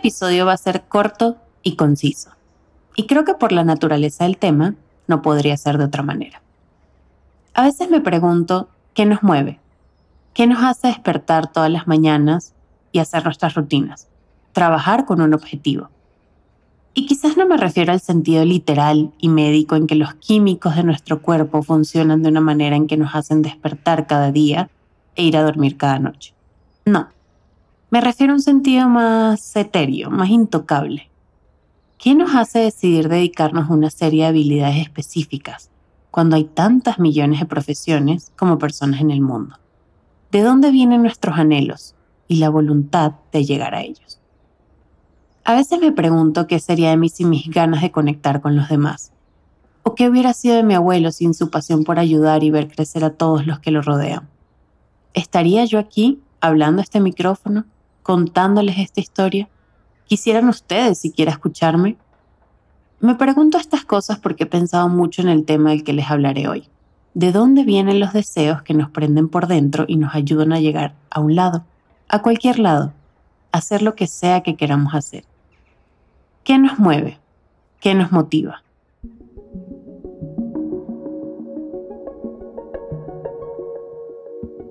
[0.00, 2.30] episodio va a ser corto y conciso.
[2.96, 4.74] Y creo que por la naturaleza del tema
[5.06, 6.40] no podría ser de otra manera.
[7.52, 9.60] A veces me pregunto qué nos mueve,
[10.32, 12.54] qué nos hace despertar todas las mañanas
[12.92, 14.08] y hacer nuestras rutinas,
[14.52, 15.90] trabajar con un objetivo.
[16.94, 20.82] Y quizás no me refiero al sentido literal y médico en que los químicos de
[20.82, 24.70] nuestro cuerpo funcionan de una manera en que nos hacen despertar cada día
[25.14, 26.32] e ir a dormir cada noche.
[26.86, 27.08] No,
[27.90, 31.10] me refiero a un sentido más etéreo, más intocable.
[31.98, 35.70] ¿Qué nos hace decidir dedicarnos a una serie de habilidades específicas
[36.12, 39.56] cuando hay tantas millones de profesiones como personas en el mundo?
[40.30, 41.96] ¿De dónde vienen nuestros anhelos
[42.28, 44.20] y la voluntad de llegar a ellos?
[45.42, 48.68] A veces me pregunto qué sería de mí sin mis ganas de conectar con los
[48.68, 49.10] demás.
[49.82, 53.02] ¿O qué hubiera sido de mi abuelo sin su pasión por ayudar y ver crecer
[53.02, 54.28] a todos los que lo rodean?
[55.12, 57.64] ¿Estaría yo aquí, hablando a este micrófono,
[58.10, 59.48] contándoles esta historia?
[60.08, 61.96] ¿Quisieran ustedes siquiera escucharme?
[62.98, 66.48] Me pregunto estas cosas porque he pensado mucho en el tema del que les hablaré
[66.48, 66.68] hoy.
[67.14, 70.94] ¿De dónde vienen los deseos que nos prenden por dentro y nos ayudan a llegar
[71.08, 71.62] a un lado,
[72.08, 72.92] a cualquier lado,
[73.52, 75.22] a hacer lo que sea que queramos hacer?
[76.42, 77.20] ¿Qué nos mueve?
[77.78, 78.64] ¿Qué nos motiva?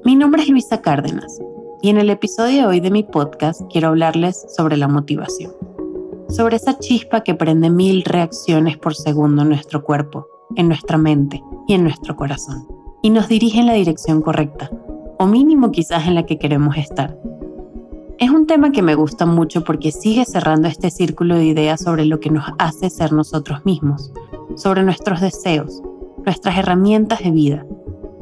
[0.03, 1.39] Mi nombre es Luisa Cárdenas
[1.81, 5.53] y en el episodio de hoy de mi podcast quiero hablarles sobre la motivación,
[6.27, 11.41] sobre esa chispa que prende mil reacciones por segundo en nuestro cuerpo, en nuestra mente
[11.67, 12.67] y en nuestro corazón,
[13.01, 14.69] y nos dirige en la dirección correcta,
[15.17, 17.17] o mínimo quizás en la que queremos estar.
[18.17, 22.05] Es un tema que me gusta mucho porque sigue cerrando este círculo de ideas sobre
[22.05, 24.11] lo que nos hace ser nosotros mismos,
[24.55, 25.81] sobre nuestros deseos,
[26.25, 27.65] nuestras herramientas de vida.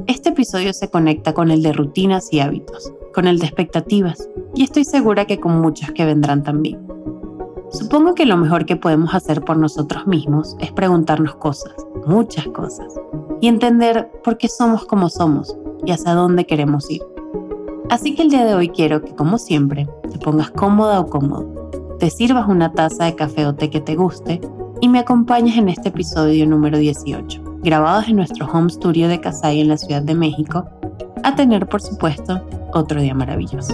[0.05, 4.62] Este episodio se conecta con el de rutinas y hábitos, con el de expectativas, y
[4.62, 6.80] estoy segura que con muchos que vendrán también.
[7.72, 11.73] Supongo que lo mejor que podemos hacer por nosotros mismos es preguntarnos cosas,
[12.06, 12.94] muchas cosas,
[13.42, 17.02] y entender por qué somos como somos y hacia dónde queremos ir.
[17.89, 21.98] Así que el día de hoy quiero que, como siempre, te pongas cómoda o cómodo,
[21.98, 24.42] te sirvas una taza de café o té que te guste
[24.80, 29.61] y me acompañes en este episodio número 18, grabados en nuestro home studio de Casay
[29.61, 30.70] en la Ciudad de México,
[31.23, 33.73] a tener, por supuesto, otro día maravilloso.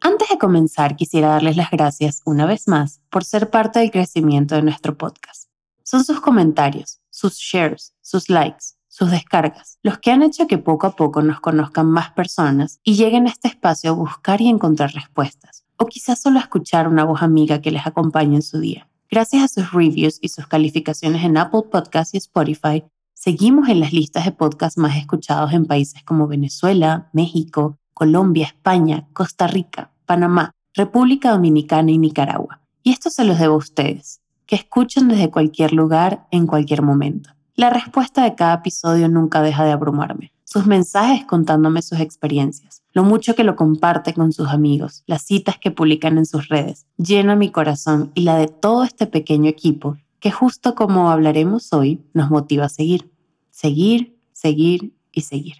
[0.00, 4.54] Antes de comenzar, quisiera darles las gracias una vez más por ser parte del crecimiento
[4.54, 5.48] de nuestro podcast.
[5.82, 10.86] Son sus comentarios, sus shares, sus likes, sus descargas, los que han hecho que poco
[10.86, 14.92] a poco nos conozcan más personas y lleguen a este espacio a buscar y encontrar
[14.92, 18.88] respuestas, o quizás solo escuchar una voz amiga que les acompañe en su día.
[19.10, 23.92] Gracias a sus reviews y sus calificaciones en Apple Podcasts y Spotify, seguimos en las
[23.92, 30.50] listas de podcasts más escuchados en países como Venezuela, México, Colombia, España, Costa Rica, Panamá,
[30.74, 32.60] República Dominicana y Nicaragua.
[32.82, 37.30] Y esto se los debo a ustedes, que escuchan desde cualquier lugar, en cualquier momento.
[37.54, 40.32] La respuesta de cada episodio nunca deja de abrumarme.
[40.44, 45.58] Sus mensajes contándome sus experiencias, lo mucho que lo comparte con sus amigos, las citas
[45.58, 49.96] que publican en sus redes, llena mi corazón y la de todo este pequeño equipo
[50.20, 53.10] que justo como hablaremos hoy nos motiva a seguir,
[53.50, 55.56] seguir, seguir y seguir.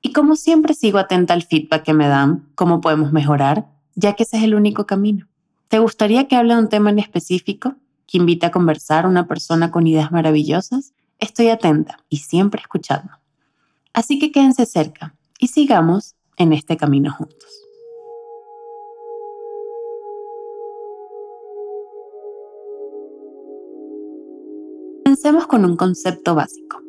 [0.00, 4.24] Y como siempre sigo atenta al feedback que me dan, cómo podemos mejorar, ya que
[4.24, 5.28] ese es el único camino.
[5.68, 7.76] ¿Te gustaría que hable de un tema en específico?
[8.06, 10.94] ¿Que invite a conversar una persona con ideas maravillosas?
[11.20, 13.12] Estoy atenta y siempre escuchando.
[13.92, 17.62] Así que quédense cerca y sigamos en este camino juntos.
[25.04, 26.80] Comencemos con un concepto básico.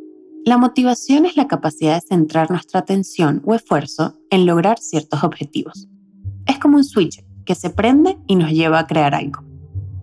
[0.45, 5.87] La motivación es la capacidad de centrar nuestra atención o esfuerzo en lograr ciertos objetivos.
[6.45, 9.43] Es como un switch que se prende y nos lleva a crear algo,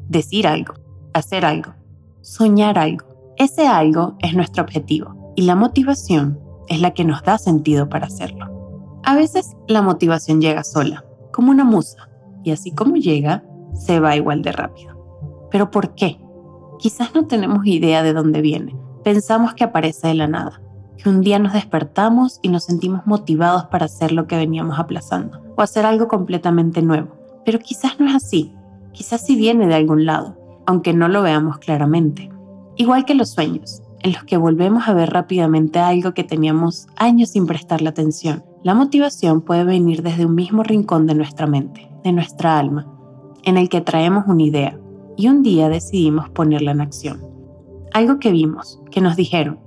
[0.09, 0.75] decir algo,
[1.13, 1.75] hacer algo,
[2.21, 3.35] soñar algo.
[3.37, 6.39] Ese algo es nuestro objetivo y la motivación
[6.69, 8.60] es la que nos da sentido para hacerlo.
[9.03, 12.09] A veces la motivación llega sola, como una musa,
[12.45, 13.45] y así como llega,
[13.75, 15.49] se va igual de rápido.
[15.51, 16.21] ¿Pero por qué?
[16.79, 18.77] Quizás no tenemos idea de dónde viene.
[19.05, 20.61] Pensamos que aparece de la nada,
[20.97, 25.41] que un día nos despertamos y nos sentimos motivados para hacer lo que veníamos aplazando,
[25.57, 27.17] o hacer algo completamente nuevo.
[27.45, 28.55] Pero quizás no es así.
[28.93, 30.37] Quizás sí viene de algún lado,
[30.67, 32.31] aunque no lo veamos claramente.
[32.77, 37.31] Igual que los sueños, en los que volvemos a ver rápidamente algo que teníamos años
[37.31, 38.45] sin prestarle atención.
[38.63, 42.87] La motivación puede venir desde un mismo rincón de nuestra mente, de nuestra alma,
[43.45, 44.79] en el que traemos una idea
[45.17, 47.21] y un día decidimos ponerla en acción.
[47.93, 49.59] Algo que vimos, que nos dijeron,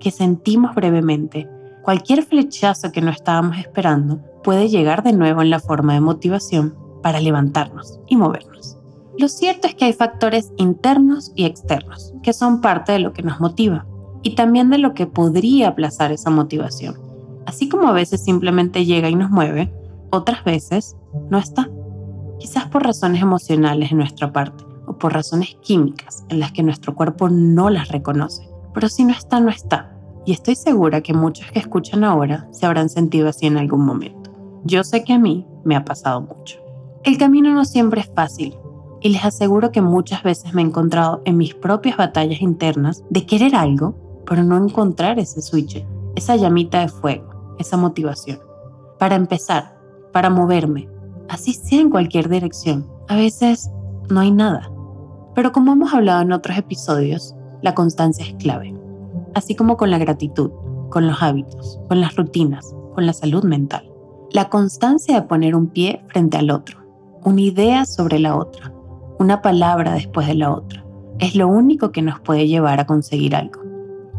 [0.00, 1.48] que sentimos brevemente,
[1.82, 6.74] cualquier flechazo que no estábamos esperando puede llegar de nuevo en la forma de motivación
[7.02, 8.78] para levantarnos y movernos.
[9.18, 13.22] Lo cierto es que hay factores internos y externos que son parte de lo que
[13.22, 13.86] nos motiva
[14.22, 16.96] y también de lo que podría aplazar esa motivación.
[17.44, 19.72] Así como a veces simplemente llega y nos mueve,
[20.10, 20.96] otras veces
[21.30, 21.68] no está.
[22.38, 26.94] Quizás por razones emocionales en nuestra parte o por razones químicas en las que nuestro
[26.94, 28.48] cuerpo no las reconoce.
[28.72, 29.94] Pero si no está, no está.
[30.24, 34.30] Y estoy segura que muchos que escuchan ahora se habrán sentido así en algún momento.
[34.64, 36.58] Yo sé que a mí me ha pasado mucho.
[37.04, 38.54] El camino no siempre es fácil
[39.02, 43.26] y les aseguro que muchas veces me he encontrado en mis propias batallas internas de
[43.26, 43.94] querer algo
[44.26, 45.84] pero no encontrar ese switch,
[46.14, 48.40] esa llamita de fuego, esa motivación.
[48.98, 49.78] Para empezar,
[50.12, 50.88] para moverme,
[51.28, 53.70] así sea en cualquier dirección, a veces
[54.08, 54.70] no hay nada.
[55.34, 58.74] Pero como hemos hablado en otros episodios, la constancia es clave,
[59.34, 60.50] así como con la gratitud,
[60.90, 63.90] con los hábitos, con las rutinas, con la salud mental.
[64.30, 66.78] La constancia de poner un pie frente al otro,
[67.24, 68.72] una idea sobre la otra,
[69.22, 70.84] una palabra después de la otra,
[71.18, 73.62] es lo único que nos puede llevar a conseguir algo.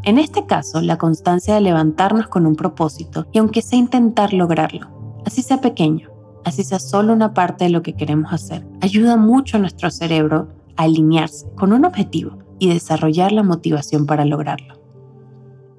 [0.04, 4.88] En este caso, la constancia de levantarnos con un propósito y aunque sea intentar lograrlo,
[5.26, 6.10] así sea pequeño,
[6.46, 10.48] así sea solo una parte de lo que queremos hacer, ayuda mucho a nuestro cerebro
[10.78, 14.76] a alinearse con un objetivo y desarrollar la motivación para lograrlo.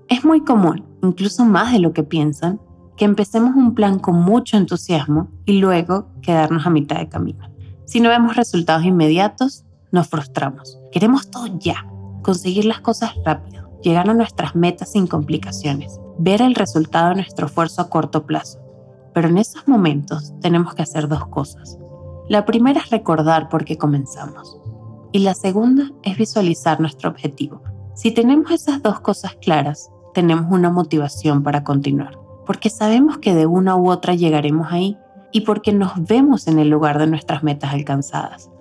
[0.08, 2.60] Es muy común, incluso más de lo que piensan,
[2.96, 7.53] que empecemos un plan con mucho entusiasmo y luego quedarnos a mitad de camino.
[7.86, 10.78] Si no vemos resultados inmediatos, nos frustramos.
[10.92, 11.86] Queremos todo ya,
[12.22, 17.46] conseguir las cosas rápido llegar a nuestras metas sin complicaciones, ver el resultado de nuestro
[17.46, 18.58] esfuerzo a corto plazo.
[19.12, 21.78] Pero en esos momentos tenemos que hacer dos cosas.
[22.28, 24.58] La primera es recordar por qué comenzamos.
[25.12, 27.62] Y la segunda es visualizar nuestro objetivo.
[27.94, 33.46] Si tenemos esas dos cosas claras, tenemos una motivación para continuar, porque sabemos que de
[33.46, 34.98] una u otra llegaremos ahí
[35.34, 38.52] y porque nos vemos en el lugar de nuestras metas alcanzadas.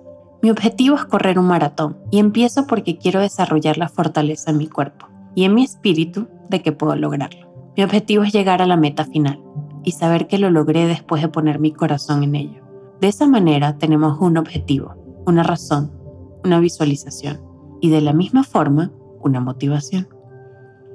[0.42, 4.66] Mi objetivo es correr un maratón y empiezo porque quiero desarrollar la fortaleza en mi
[4.66, 5.06] cuerpo
[5.36, 7.70] y en mi espíritu de que puedo lograrlo.
[7.76, 9.40] Mi objetivo es llegar a la meta final
[9.84, 12.64] y saber que lo logré después de poner mi corazón en ello.
[13.00, 14.96] De esa manera tenemos un objetivo,
[15.26, 15.92] una razón,
[16.42, 17.40] una visualización
[17.80, 20.08] y de la misma forma una motivación.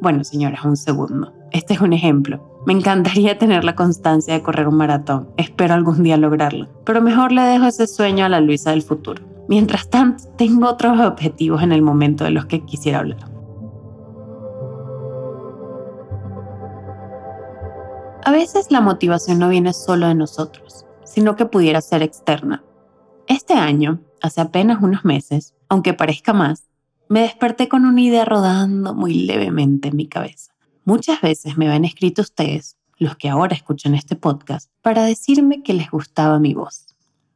[0.02, 1.32] Bueno, señoras, un segundo.
[1.52, 2.59] Este es un ejemplo.
[2.70, 5.30] Me encantaría tener la constancia de correr un maratón.
[5.38, 6.68] Espero algún día lograrlo.
[6.86, 9.24] Pero mejor le dejo ese sueño a la Luisa del futuro.
[9.48, 13.28] Mientras tanto, tengo otros objetivos en el momento de los que quisiera hablar.
[18.24, 22.64] A veces la motivación no viene solo de nosotros, sino que pudiera ser externa.
[23.26, 26.70] Este año, hace apenas unos meses, aunque parezca más,
[27.08, 30.52] me desperté con una idea rodando muy levemente en mi cabeza.
[30.86, 35.74] Muchas veces me habían escrito ustedes, los que ahora escuchan este podcast, para decirme que
[35.74, 36.86] les gustaba mi voz.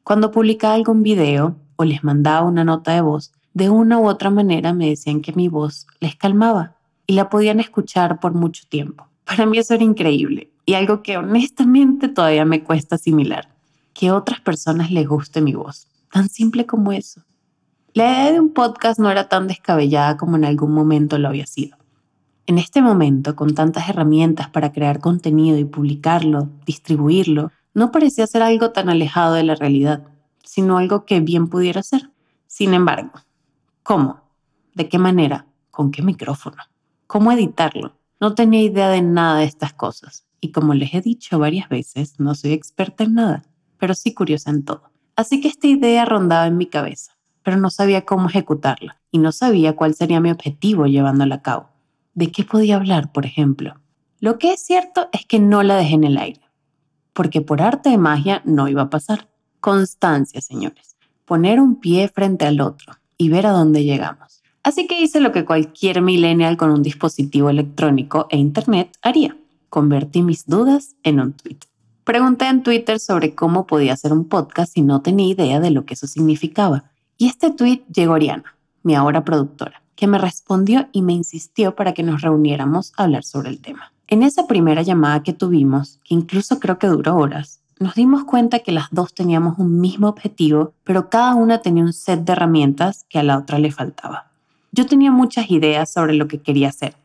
[0.04, 4.30] Cuando publicaba algún video o les mandaba una nota de voz, de una u otra
[4.30, 6.76] manera me decían que mi voz les calmaba
[7.06, 9.08] y la podían escuchar por mucho tiempo.
[9.26, 13.50] Para mí eso era increíble y algo que honestamente todavía me cuesta asimilar,
[13.94, 17.22] que otras personas les guste mi voz, tan simple como eso.
[17.94, 21.46] La idea de un podcast no era tan descabellada como en algún momento lo había
[21.46, 21.78] sido.
[22.46, 28.44] En este momento, con tantas herramientas para crear contenido y publicarlo, distribuirlo, no parecía ser
[28.44, 30.04] algo tan alejado de la realidad,
[30.44, 32.12] sino algo que bien pudiera ser.
[32.48, 33.12] Sin embargo,
[33.82, 34.22] ¿cómo?
[34.76, 35.48] ¿De qué manera?
[35.72, 36.64] ¿Con qué micrófono?
[37.08, 37.94] ¿Cómo editarlo?
[38.20, 42.20] No tenía idea de nada de estas cosas y como les he dicho varias veces,
[42.20, 43.44] no soy experta en nada,
[43.78, 44.92] pero sí curiosa en todo.
[45.16, 47.14] Así que esta idea rondaba en mi cabeza,
[47.44, 51.73] pero no sabía cómo ejecutarla y no sabía cuál sería mi objetivo llevándola a cabo.
[52.14, 53.76] ¿De qué podía hablar, por ejemplo?
[54.20, 56.42] Lo que es cierto es que no la dejé en el aire,
[57.14, 59.28] porque por arte de magia no iba a pasar.
[59.60, 60.96] Constancia, señores.
[61.26, 64.44] Poner un pie frente al otro y ver a dónde llegamos.
[64.64, 69.36] Así que hice lo que cualquier millennial con un dispositivo electrónico e internet haría
[69.74, 71.58] convertí mis dudas en un tweet.
[72.04, 75.84] Pregunté en Twitter sobre cómo podía hacer un podcast y no tenía idea de lo
[75.84, 76.92] que eso significaba.
[77.18, 81.76] Y este tweet llegó a Ariana, mi ahora productora, que me respondió y me insistió
[81.76, 83.94] para que nos reuniéramos a hablar sobre el tema.
[84.08, 88.60] En esa primera llamada que tuvimos, que incluso creo que duró horas, nos dimos cuenta
[88.60, 93.06] que las dos teníamos un mismo objetivo, pero cada una tenía un set de herramientas
[93.10, 94.32] que a la otra le faltaba.
[94.72, 96.96] Yo tenía muchas ideas sobre lo que quería hacer,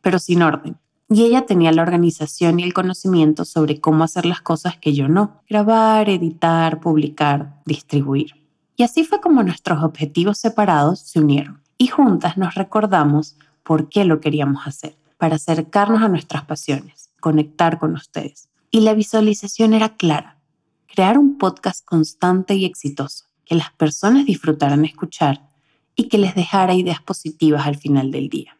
[0.00, 0.76] pero sin orden
[1.10, 5.08] y ella tenía la organización y el conocimiento sobre cómo hacer las cosas que yo
[5.08, 5.40] no.
[5.48, 8.34] Grabar, editar, publicar, distribuir.
[8.76, 14.04] Y así fue como nuestros objetivos separados se unieron y juntas nos recordamos por qué
[14.04, 14.96] lo queríamos hacer.
[15.18, 18.48] para acercarnos a nuestras pasiones, conectar con ustedes.
[18.70, 20.38] Y la visualización era clara,
[20.86, 25.48] crear un podcast constante y exitoso, que las personas disfrutaran escuchar
[25.96, 28.56] y que les dejara ideas positivas al final del día.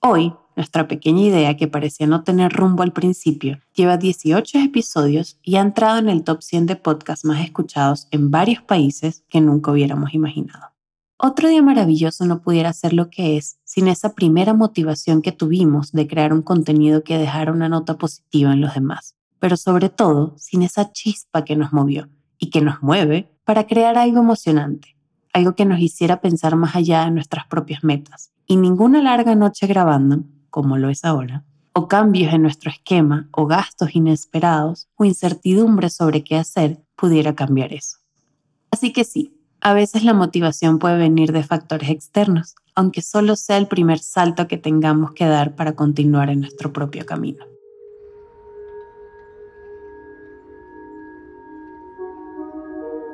[0.00, 5.54] Hoy, nuestra pequeña idea que parecía no tener rumbo al principio, lleva 18 episodios y
[5.54, 9.70] ha entrado en el top 100 de podcasts más escuchados en varios países que nunca
[9.70, 10.71] hubiéramos imaginado.
[11.24, 15.92] Otro día maravilloso no pudiera ser lo que es sin esa primera motivación que tuvimos
[15.92, 20.34] de crear un contenido que dejara una nota positiva en los demás, pero sobre todo
[20.36, 24.96] sin esa chispa que nos movió y que nos mueve para crear algo emocionante,
[25.32, 28.32] algo que nos hiciera pensar más allá de nuestras propias metas.
[28.48, 33.46] Y ninguna larga noche grabando, como lo es ahora, o cambios en nuestro esquema, o
[33.46, 37.98] gastos inesperados, o incertidumbre sobre qué hacer, pudiera cambiar eso.
[38.72, 43.58] Así que sí, a veces la motivación puede venir de factores externos, aunque solo sea
[43.58, 47.44] el primer salto que tengamos que dar para continuar en nuestro propio camino.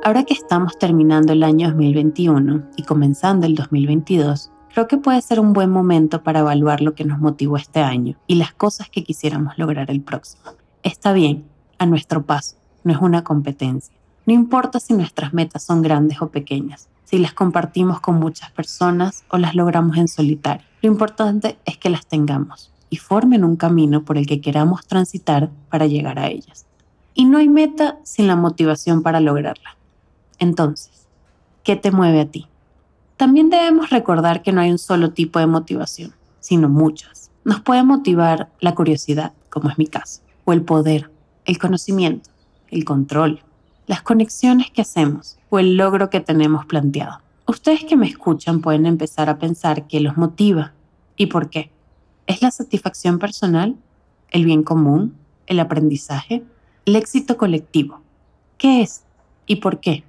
[0.02, 5.40] Ahora que estamos terminando el año 2021 y comenzando el 2022, creo que puede ser
[5.40, 9.04] un buen momento para evaluar lo que nos motivó este año y las cosas que
[9.04, 10.44] quisiéramos lograr el próximo.
[10.82, 11.44] Está bien,
[11.76, 13.97] a nuestro paso, no es una competencia.
[14.28, 19.24] No importa si nuestras metas son grandes o pequeñas, si las compartimos con muchas personas
[19.30, 20.66] o las logramos en solitario.
[20.82, 25.48] Lo importante es que las tengamos y formen un camino por el que queramos transitar
[25.70, 26.66] para llegar a ellas.
[27.14, 29.78] Y no hay meta sin la motivación para lograrla.
[30.38, 31.06] Entonces,
[31.62, 32.48] ¿qué te mueve a ti?
[33.16, 37.30] También debemos recordar que no hay un solo tipo de motivación, sino muchas.
[37.44, 41.10] Nos puede motivar la curiosidad, como es mi caso, o el poder,
[41.46, 42.28] el conocimiento,
[42.70, 43.40] el control,
[43.88, 47.20] las conexiones que hacemos o el logro que tenemos planteado.
[47.46, 50.74] Ustedes que me escuchan pueden empezar a pensar qué los motiva
[51.16, 51.72] y por qué.
[52.26, 53.76] ¿Es la satisfacción personal?
[54.30, 55.16] ¿El bien común?
[55.46, 56.44] ¿El aprendizaje?
[56.84, 58.02] ¿El éxito colectivo?
[58.58, 59.04] ¿Qué es
[59.46, 60.04] y por qué?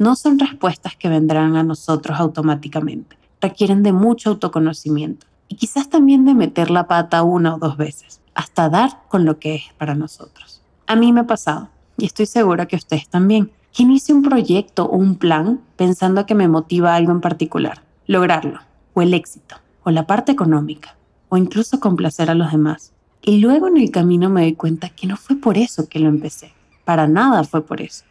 [0.00, 3.16] No son respuestas que vendrán a nosotros automáticamente.
[3.40, 8.20] Requieren de mucho autoconocimiento y quizás también de meter la pata una o dos veces,
[8.34, 10.60] hasta dar con lo que es para nosotros.
[10.88, 11.68] A mí me ha pasado
[12.02, 16.34] y estoy segura que ustedes también, que inicie un proyecto o un plan pensando que
[16.34, 18.58] me motiva algo en particular, lograrlo,
[18.92, 19.54] o el éxito,
[19.84, 20.96] o la parte económica,
[21.28, 22.92] o incluso complacer a los demás.
[23.22, 26.08] Y luego en el camino me doy cuenta que no fue por eso que lo
[26.08, 26.52] empecé,
[26.84, 28.02] para nada fue por eso.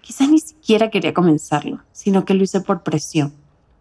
[0.00, 3.32] Quizás ni siquiera quería comenzarlo, sino que lo hice por presión.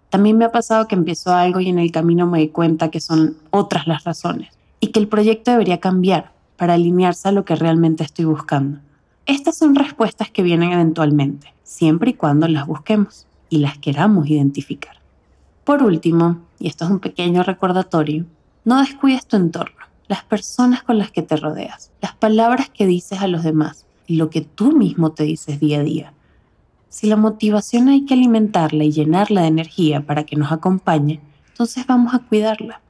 [0.10, 3.02] También me ha pasado que empiezo algo y en el camino me doy cuenta que
[3.02, 4.50] son otras las razones
[4.80, 8.80] y que el proyecto debería cambiar para alinearse a lo que realmente estoy buscando.
[9.30, 14.96] Estas son respuestas que vienen eventualmente, siempre y cuando las busquemos y las queramos identificar.
[15.64, 18.26] Por último, y esto es un pequeño recordatorio,
[18.66, 23.22] no descuides tu entorno, las personas con las que te rodeas, las palabras que dices
[23.22, 26.14] a los demás y lo que tú mismo te dices día a día.
[26.90, 31.86] Si la motivación hay que alimentarla y llenarla de energía para que nos acompañe, entonces
[31.86, 32.82] vamos a cuidarla.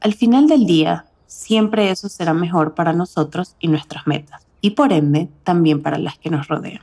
[0.00, 4.94] Al final del día, siempre eso será mejor para nosotros y nuestras metas y por
[4.94, 6.80] ende también para las que nos rodean.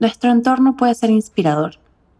[0.00, 1.76] Nuestro entorno puede ser inspirador,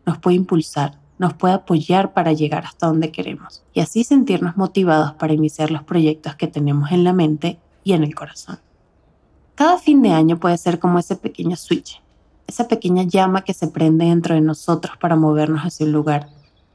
[0.06, 5.12] nos puede impulsar, nos puede apoyar para llegar hasta donde queremos y así sentirnos motivados
[5.14, 8.58] para iniciar los proyectos que tenemos en la mente y en el corazón.
[9.54, 12.00] Cada fin de año puede ser como ese pequeño switch,
[12.46, 16.28] esa pequeña llama que se prende dentro de nosotros para movernos hacia un lugar,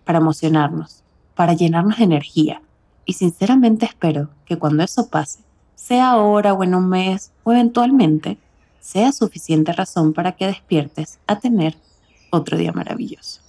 [0.04, 1.04] para emocionarnos,
[1.36, 2.62] para llenarnos de energía.
[3.06, 5.40] Y sinceramente espero que cuando eso pase,
[5.79, 8.38] sea ahora o en un mes o eventualmente,
[8.79, 11.77] sea suficiente razón para que despiertes a tener
[12.31, 13.41] otro día maravilloso.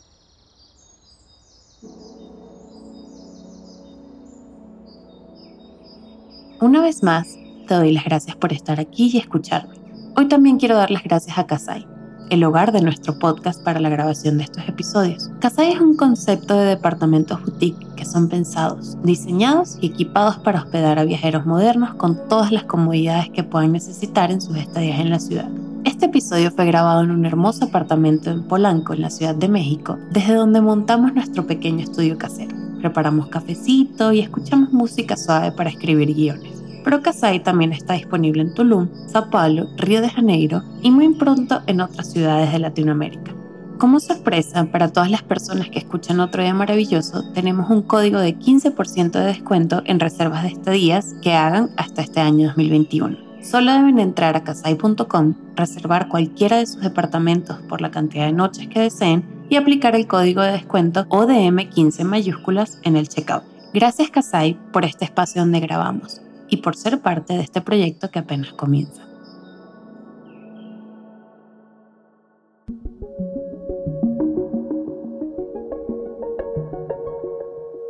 [6.60, 9.74] Una vez más, te doy las gracias por estar aquí y escucharme.
[10.16, 11.99] Hoy también quiero dar las gracias a Kasai
[12.30, 15.30] el hogar de nuestro podcast para la grabación de estos episodios.
[15.40, 20.98] Kasai es un concepto de departamentos boutique que son pensados, diseñados y equipados para hospedar
[20.98, 25.18] a viajeros modernos con todas las comodidades que puedan necesitar en sus estadías en la
[25.18, 25.48] ciudad.
[25.84, 29.98] Este episodio fue grabado en un hermoso apartamento en Polanco, en la Ciudad de México,
[30.12, 32.56] desde donde montamos nuestro pequeño estudio casero.
[32.80, 38.54] Preparamos cafecito y escuchamos música suave para escribir guiones pero Kasai también está disponible en
[38.54, 43.32] Tulum, Sao Paulo, Río de Janeiro y muy pronto en otras ciudades de Latinoamérica.
[43.78, 48.36] Como sorpresa, para todas las personas que escuchan Otro Día Maravilloso, tenemos un código de
[48.36, 53.16] 15% de descuento en reservas de estadías que hagan hasta este año 2021.
[53.42, 58.68] Solo deben entrar a casai.com, reservar cualquiera de sus departamentos por la cantidad de noches
[58.68, 63.44] que deseen y aplicar el código de descuento ODM15 mayúsculas en el checkout.
[63.72, 66.20] Gracias Casai por este espacio donde grabamos
[66.50, 69.06] y por ser parte de este proyecto que apenas comienza.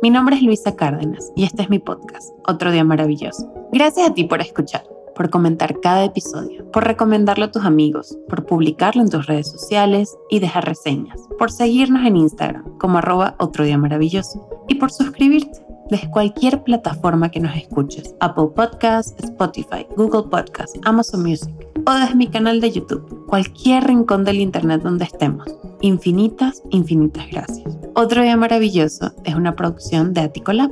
[0.01, 3.51] Mi nombre es Luisa Cárdenas y este es mi podcast, Otro Día Maravilloso.
[3.71, 4.83] Gracias a ti por escuchar,
[5.15, 10.17] por comentar cada episodio, por recomendarlo a tus amigos, por publicarlo en tus redes sociales
[10.29, 15.70] y dejar reseñas, por seguirnos en Instagram como arroba Otro Día Maravilloso y por suscribirte
[15.91, 21.53] desde cualquier plataforma que nos escuches, Apple Podcasts, Spotify, Google Podcasts, Amazon Music
[21.85, 25.47] o desde mi canal de YouTube, cualquier rincón del Internet donde estemos.
[25.81, 27.77] Infinitas, infinitas gracias.
[27.95, 30.71] Otro día maravilloso es una producción de Aticolab.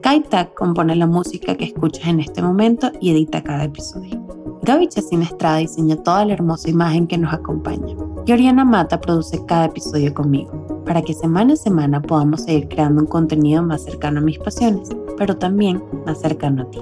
[0.00, 4.20] Kaitak compone la música que escuchas en este momento y edita cada episodio.
[4.62, 7.96] Gaby Chacín Estrada diseña toda la hermosa imagen que nos acompaña.
[8.24, 13.02] Y Oriana Mata produce cada episodio conmigo, para que semana a semana podamos seguir creando
[13.02, 16.80] un contenido más cercano a mis pasiones, pero también más cercano a ti.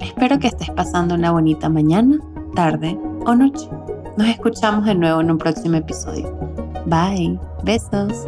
[0.00, 2.18] Espero que estés pasando una bonita mañana,
[2.54, 3.68] tarde o noche.
[4.16, 6.30] Nos escuchamos de nuevo en un próximo episodio.
[6.86, 7.38] Bye.
[7.64, 8.26] Besos.